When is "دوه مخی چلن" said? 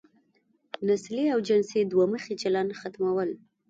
1.91-2.67